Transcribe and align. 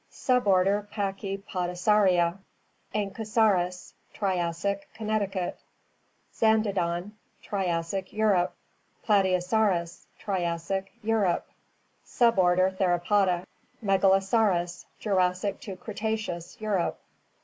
Suborder 0.11 0.87
Pachypodosauria 0.87 2.39
* 2.65 2.95
Anckisaurus— 2.95 3.93
Triassic; 4.15 4.89
Connecticut 4.95 5.59
Zandodon— 6.33 7.11
Triassic; 7.43 8.11
Europe. 8.11 8.55
Plateosaurus— 9.07 10.05
Triassic; 10.19 10.91
Europe. 11.03 11.47
Suborder 12.03 12.75
Theropoda 12.75 13.45
Megalosaurus— 13.85 14.85
Jurassic 14.99 15.59
to 15.59 15.75
Cretaceous; 15.75 16.59
Europe. 16.59 16.99